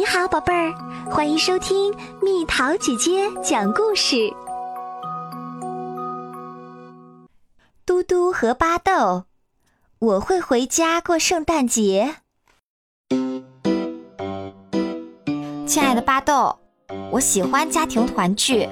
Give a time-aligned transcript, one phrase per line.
[0.00, 0.72] 你好，宝贝儿，
[1.10, 4.32] 欢迎收听蜜桃姐姐讲故事。
[7.84, 9.24] 嘟嘟和巴豆，
[9.98, 12.14] 我会回家过圣诞节。
[15.66, 16.58] 亲爱的巴豆，
[17.12, 18.66] 我喜欢家庭团聚。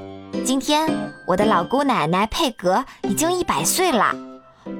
[0.46, 0.88] 今天
[1.26, 4.16] 我的老姑奶奶佩格已经一百岁了，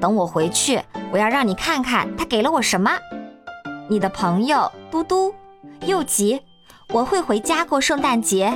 [0.01, 0.81] 等我回去，
[1.11, 2.89] 我要让你看看她给了我什么。
[3.87, 5.31] 你的朋友嘟嘟。
[5.85, 6.39] 又急，
[6.93, 8.53] 我会回家过圣诞节，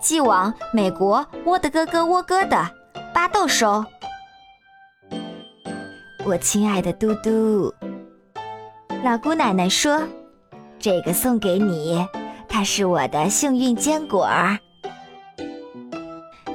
[0.00, 2.70] 寄往美国沃的哥哥沃哥的
[3.12, 3.84] 巴豆收。
[6.24, 7.72] 我亲爱的嘟嘟，
[9.02, 10.02] 老姑奶奶说
[10.80, 12.06] ：“这个送给你，
[12.48, 14.28] 它是我的幸运坚果。”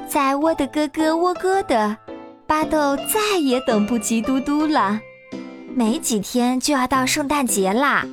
[0.08, 1.95] 在沃的哥哥沃哥的
[2.47, 4.99] 巴豆再也等不及嘟嘟了，
[5.75, 8.03] 没几天就要到圣诞节啦。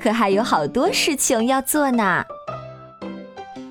[0.00, 2.24] 可还有好多事情要做呢。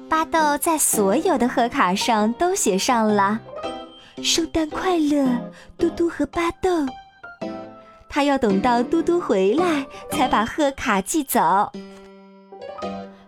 [0.09, 3.39] 巴豆在所有的贺卡上都写上了
[4.23, 5.27] “圣诞快乐，
[5.77, 6.69] 嘟嘟和巴豆”。
[8.09, 11.71] 他要等到嘟嘟回来才把贺卡寄走。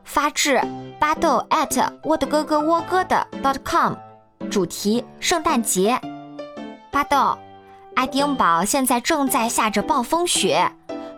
[0.03, 0.59] 发至
[0.99, 3.93] 巴豆 at 我的哥哥沃哥的 dot com，
[4.49, 5.97] 主题圣诞节。
[6.91, 7.37] 巴豆，
[7.95, 10.69] 爱丁堡现在正在下着暴风雪。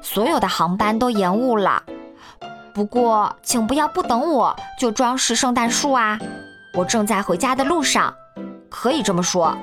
[0.04, 1.82] 所有的航班都延误了，
[2.74, 6.20] 不过请不要不等我就装饰圣诞树啊！
[6.74, 8.14] 我正在回家的路上，
[8.70, 9.58] 可以这么说。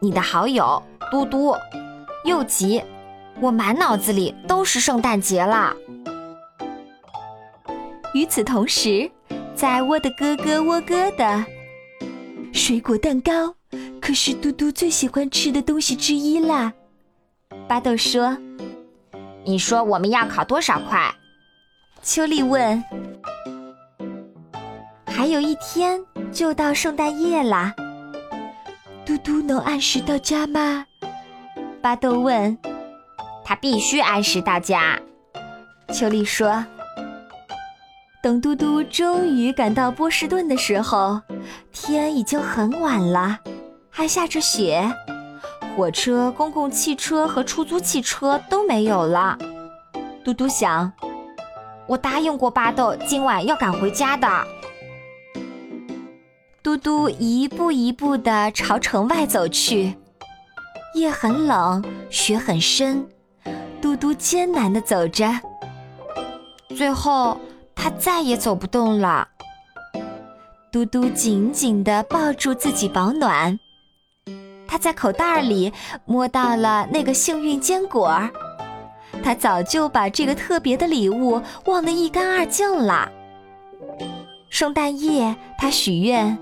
[0.00, 1.54] 你的好友嘟嘟，
[2.24, 2.82] 又急，
[3.40, 5.72] 我满脑子里都是圣诞节啦。
[8.14, 9.08] 与此同时，
[9.54, 11.44] 在我的哥哥窝哥的
[12.52, 13.54] 水果蛋糕，
[14.00, 16.72] 可是嘟嘟最喜欢吃的东西之一啦。
[17.68, 18.36] 巴豆说。
[19.44, 21.12] 你说我们要烤多少块？
[22.02, 22.82] 秋丽问。
[25.06, 26.00] 还有一天
[26.32, 27.74] 就到圣诞夜啦。
[29.04, 30.86] 嘟嘟能按时到家吗？
[31.80, 32.56] 巴豆问。
[33.44, 34.98] 他必须按时到家。
[35.92, 36.64] 秋丽说。
[38.22, 41.20] 等嘟嘟终于赶到波士顿的时候，
[41.72, 43.40] 天已经很晚了，
[43.90, 44.88] 还下着雪。
[45.74, 49.38] 火车、公共汽车和出租汽车都没有了。
[50.22, 50.92] 嘟嘟想，
[51.86, 54.28] 我答应过巴豆今晚要赶回家的。
[56.62, 59.96] 嘟嘟一步一步地朝城外走去。
[60.94, 63.06] 夜很冷，雪很深，
[63.80, 65.26] 嘟嘟艰难地走着。
[66.76, 67.40] 最后，
[67.74, 69.26] 他再也走不动了。
[70.70, 73.58] 嘟嘟紧紧地抱住自己保暖。
[74.72, 75.70] 他在口袋里
[76.06, 78.18] 摸到了那个幸运坚果，
[79.22, 83.06] 他早就把这个特别的礼物忘得一干二净了。
[84.48, 86.38] 圣诞夜，他许愿：“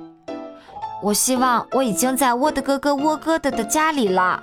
[1.03, 4.41] 我希望我已经在沃德哥哥沃哥的的家里了。”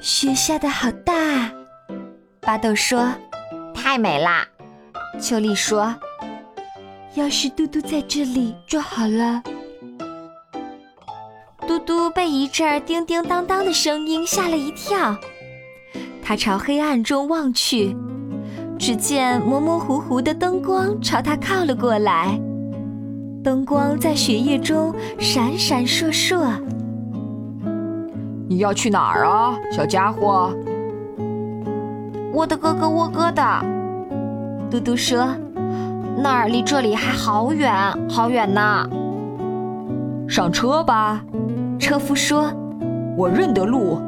[0.00, 1.50] 雪下的好大，
[2.40, 3.12] 巴豆说
[3.74, 4.46] ：“太美啦。”
[5.20, 5.92] 秋丽说
[7.18, 9.42] ：“要是嘟嘟在这里就好了。”
[11.86, 15.16] 嘟嘟被一阵叮叮当当的声音吓了一跳，
[16.20, 17.96] 他朝黑暗中望去，
[18.76, 22.40] 只见模模糊糊的灯光朝他靠了过来，
[23.44, 26.44] 灯光在雪夜中闪闪烁烁。
[28.48, 30.52] 你要去哪儿啊，小家伙？
[32.32, 33.64] 我的哥哥沃哥的，
[34.68, 35.28] 嘟嘟说
[36.18, 37.72] ：“那儿离这里还好远，
[38.10, 38.90] 好远呢。”
[40.28, 41.24] 上车吧。
[41.78, 42.52] 车夫说
[43.16, 43.98] ：“我认得路。”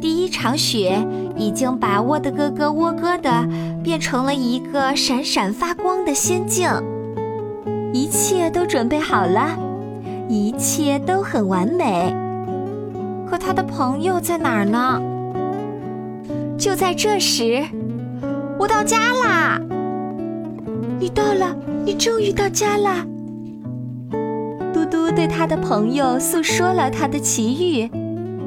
[0.00, 1.04] 第一场雪
[1.36, 3.48] 已经把沃德哥哥沃哥的
[3.82, 6.68] 变成了一个闪闪发光的仙境，
[7.92, 9.58] 一切都准备好了，
[10.28, 12.14] 一切都很完美。
[13.28, 15.02] 可他的朋友在哪儿呢？
[16.56, 17.64] 就在这时，
[18.58, 19.60] 我到家啦！
[20.98, 21.54] 你到了，
[21.84, 23.04] 你终于到家啦！
[24.86, 27.90] 嘟对他的朋友诉说了他的奇遇，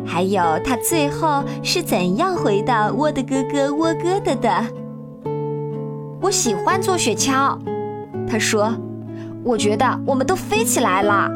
[0.06, 4.66] 还有他最后是怎样回到窝的哥哥窝哥的的。
[6.22, 7.58] 我喜欢坐雪橇，
[8.28, 8.74] 他说，
[9.44, 11.30] 我觉得我们都飞起来了。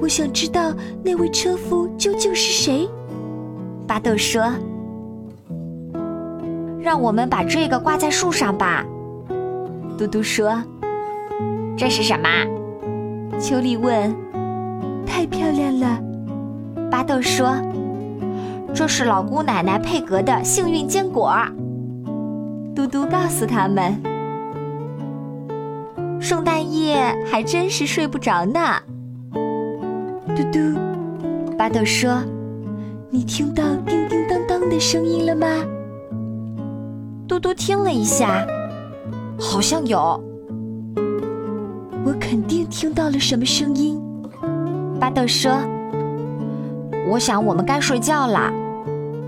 [0.00, 0.72] 我想知道
[1.02, 2.88] 那位车夫究竟是谁。
[3.86, 4.52] 巴豆说
[6.80, 8.84] ：“让我们把这个挂在树上吧。”
[9.98, 10.62] 嘟嘟说
[11.76, 12.28] ：“这是什么？”
[13.40, 14.14] 秋丽问
[15.06, 16.00] ：“太漂亮了。”
[16.90, 17.54] 巴豆说
[18.74, 21.32] ：“这是老姑奶奶佩格的幸运坚果。
[22.74, 24.00] 嘟嘟告诉他们，
[26.20, 26.96] 圣诞夜
[27.30, 28.60] 还真是睡不着呢。
[30.34, 30.58] 嘟嘟，
[31.56, 32.22] 巴豆说
[33.10, 35.46] ：“你听到叮叮当当的声音了吗？”
[37.28, 38.44] 嘟嘟听了一下，
[39.38, 40.27] 好像有。
[42.28, 43.98] 肯定听到了什么声音。
[45.00, 45.50] 巴豆说
[47.08, 48.52] ：“我想我们该睡觉啦。”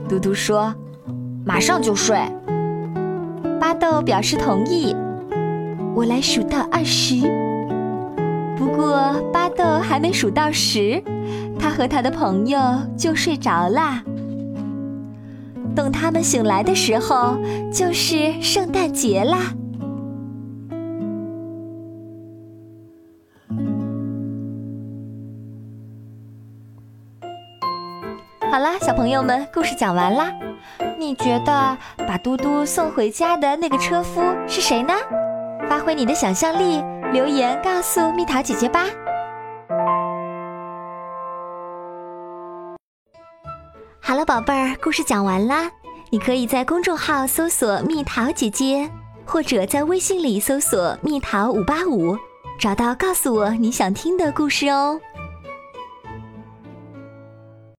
[0.07, 0.75] 嘟嘟说
[1.43, 2.21] ：“马上就睡。”
[3.59, 4.95] 巴豆表示同意。
[5.95, 7.17] 我来数到二十。
[8.55, 11.03] 不过巴豆还没数到十，
[11.59, 12.61] 他和他的朋友
[12.99, 14.03] 就睡着啦。
[15.75, 17.39] 等他们醒来的时候，
[17.73, 19.55] 就是圣诞节啦。
[28.51, 30.29] 好啦，小朋友们，故事讲完啦。
[30.99, 34.93] 你觉得把嘟嘟送回家的那个车夫是谁呢？
[35.69, 36.83] 发挥你的想象力，
[37.13, 38.87] 留言告诉蜜桃姐姐吧。
[44.01, 45.71] 好了，宝贝儿，故事讲完啦。
[46.11, 48.91] 你可以在公众号搜索“蜜桃姐姐”，
[49.25, 52.19] 或者在微信里搜索“蜜桃五八五”，
[52.59, 55.01] 找到告诉我你想听的故事哦。